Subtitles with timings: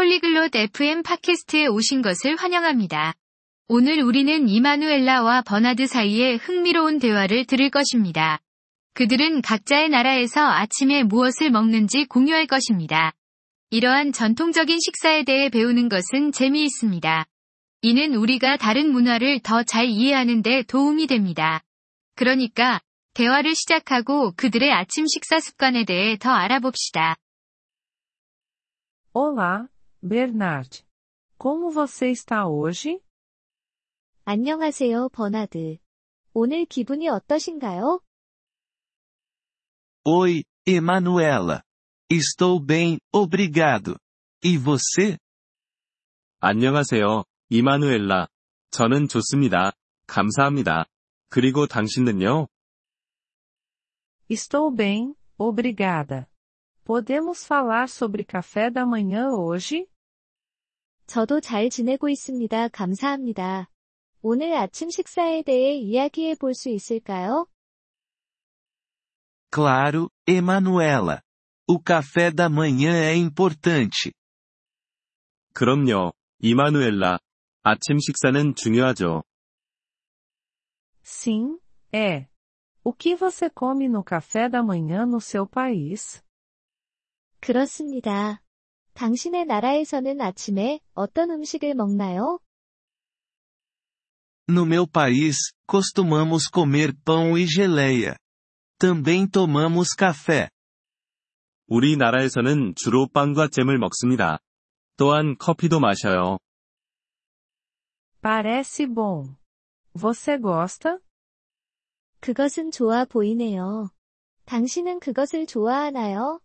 [0.00, 3.12] 폴리글롯 FM 팟캐스트에 오신 것을 환영합니다.
[3.68, 8.40] 오늘 우리는 이마누엘라와 버나드 사이의 흥미로운 대화를 들을 것입니다.
[8.94, 13.12] 그들은 각자의 나라에서 아침에 무엇을 먹는지 공유할 것입니다.
[13.68, 17.26] 이러한 전통적인 식사에 대해 배우는 것은 재미있습니다.
[17.82, 21.62] 이는 우리가 다른 문화를 더 잘 이해하는 데 도움이 됩니다.
[22.14, 22.80] 그러니까
[23.12, 27.16] 대화를 시작하고 그들의 아침 식사 습관에 대해 더 알아봅시다.
[29.12, 29.66] Olá,
[30.01, 30.83] Bernard.
[31.37, 33.01] Como você está hoje?
[34.25, 35.77] 안녕하세요, 버나드.
[36.33, 37.99] 오늘 기분이 어떠신가요?
[40.05, 41.61] Oi, Emanuela.
[42.09, 43.97] Estou bem, obrigado.
[44.43, 45.17] E você?
[46.39, 48.27] 안녕하세요, 이마누엘라.
[48.69, 49.71] 저는 좋습니다.
[50.05, 50.85] 감사합니다.
[51.29, 52.47] 그리고 당신은요?
[54.29, 56.27] Estou bem, obrigada.
[56.83, 59.87] Podemos falar sobre café da manhã hoje?
[61.10, 62.68] 저도 잘 지내고 있습니다.
[62.68, 63.68] 감사합니다.
[64.22, 67.48] 오늘 아침 식사에 대해 이야기해 볼 수 있을까요?
[69.52, 71.20] Claro, Emanuela.
[71.66, 74.12] O café da manhã é importante.
[75.52, 77.18] 그럼요, 이마누엘라.
[77.64, 79.24] 아침 식사는 중요하죠.
[81.02, 81.58] Sim,
[81.92, 82.28] é.
[82.84, 86.22] O que você come no café da manhã no seu país?
[87.40, 88.40] 그렇습니다.
[88.94, 92.38] 당신의 나라에서는 아침에 어떤 음식을 먹나요?
[94.48, 98.16] No meu país, costumamos comer pão e geleia.
[98.78, 100.48] Também tomamos café.
[101.68, 104.38] 우리나라에서는 주로 빵과 잼을 먹습니다.
[104.96, 106.38] 또한 커피도 마셔요.
[108.20, 109.36] Parece bom.
[109.94, 110.98] Você gosta?
[112.20, 113.90] 그것은 좋아 보이네요.
[114.44, 116.40] 당신은 그것을 좋아하나요?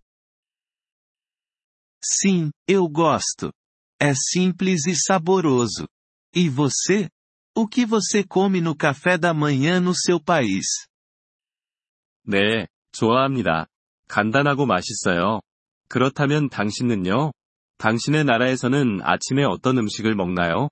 [2.05, 3.53] Sim, eu gosto.
[4.01, 5.87] É simples e saboroso.
[6.35, 7.09] E você?
[7.55, 10.65] O que você come no café da manhã no seu país?
[12.25, 13.67] 네, 좋아합니다.
[14.09, 15.41] 간단하고 맛있어요.
[15.89, 17.33] 그렇다면 당신은요?
[17.79, 20.69] 당신의 나라에서는 아침에 어떤 음식을 먹나요?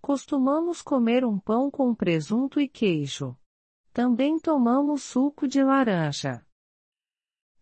[0.00, 3.36] Costumamos comer um pão com presunto e queijo.
[3.92, 6.46] Também tomamos suco de laranja.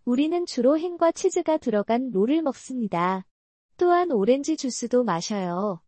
[0.10, 3.28] 우리는 주로 햄과 치즈가 들어간 롤을 먹습니다.
[3.78, 5.84] 또한 오렌지 주스도 마셔요.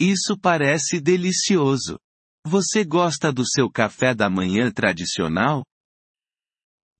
[0.00, 1.98] Isso parece delicioso.
[2.44, 5.64] Você gosta do seu café da manhã tradicional?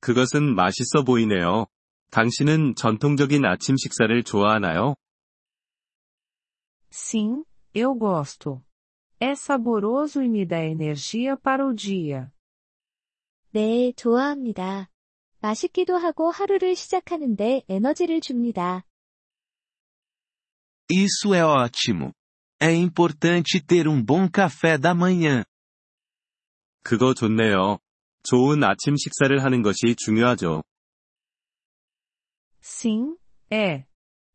[0.00, 1.66] 그것은 맛있어 보이네요.
[2.11, 4.97] 당신은 전통적인 아침 식사를 좋아하나요?
[6.91, 8.61] Sim, eu gosto.
[9.21, 12.28] É saboroso e me dá energia para o dia.
[13.53, 14.92] 네, 좋아합니다.
[15.42, 18.84] 맛있기도 하고 하루를 시작하는데 에너지를 줍니다.
[20.90, 22.14] Isso é ótimo.
[22.62, 25.44] É importante ter um bom café da manhã.
[26.84, 27.80] 그거 좋네요.
[28.24, 30.64] 좋은 아침 식사를 하는 것이 중요하죠.
[32.62, 33.16] Sim,
[33.52, 33.86] é.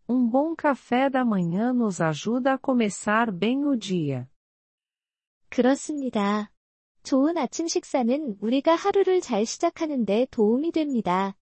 [0.09, 4.29] Um bom café da manhã nos ajuda a começar bem o dia.
[5.49, 6.51] 그렇습니다.
[7.07, 11.35] 좋은 아침 식사는 우리가 하루를 잘 시작하는데 도움이 됩니다.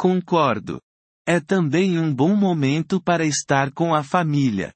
[0.00, 0.80] Concordo.
[1.26, 4.72] É também um bom momento para estar com a família.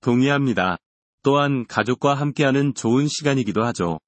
[0.00, 0.78] 동의합니다.
[1.22, 3.98] 또한 가족과 함께하는 좋은 시간이기도 하죠.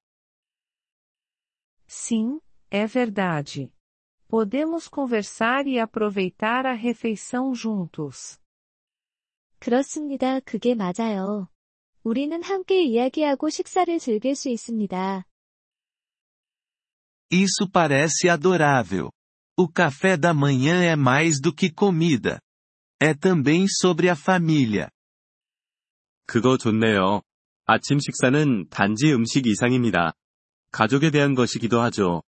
[1.89, 3.71] Sim, é verdade.
[4.29, 8.39] Podemos conversar e aproveitar a refeição juntos.
[9.59, 10.41] 그렇습니다.
[10.41, 11.49] 그게 맞아요.
[12.08, 15.26] 우리는 함께 이야기하고 식사를 즐길 수 있습니다.
[17.30, 19.12] Isso parece adorável.
[19.60, 22.40] O café da manhã é mais do que comida.
[23.02, 24.88] É também sobre a família.
[26.26, 27.24] 그거 좋네요.
[27.66, 30.14] 아침 식사는 단지 음식 이상입니다.
[30.72, 32.24] 가족에 대한 것이기도 하죠.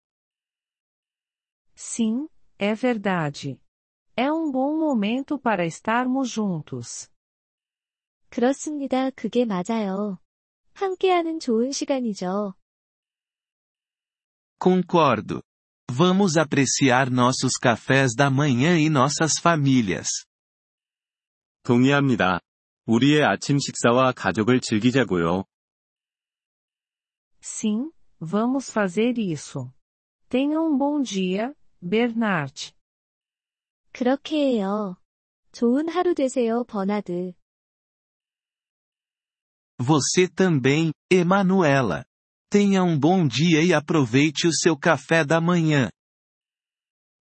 [1.78, 3.58] Sim, é verdade.
[4.18, 7.10] É um bom momento para estarmos juntos.
[8.30, 9.10] 그렇습니다.
[9.12, 10.20] 그게 맞아요.
[10.74, 12.54] 함께하는 좋은 시간이죠.
[14.62, 15.42] Concordo.
[15.92, 20.08] Vamos apreciar nossos cafés da manhã e nossas famílias.
[21.64, 22.40] 동의합니다.
[22.86, 25.46] 우리의 아침 식사와 가족을 즐기자고요.
[27.42, 29.72] Sim, vamos fazer isso.
[30.30, 32.74] Tenha um bom dia, Bernard.
[33.92, 34.98] 그렇게 해요.
[35.52, 37.34] 좋은 하루 되세요, 버나드.
[39.79, 42.05] Você também, Emanuela.
[42.51, 45.91] Tenha um bom dia e aproveite o seu café da manhã.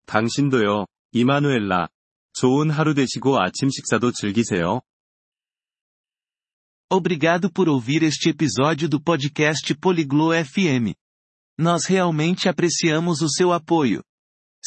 [0.06, 1.90] 당신도요, 이마누엘라.
[2.34, 4.82] 좋은 하루 되시고 아침 식사도 즐기세요.
[6.90, 10.94] Obrigado por ouvir este episódio do podcast Poliglo FM.
[11.58, 14.04] Nós realmente apreciamos o seu apoio.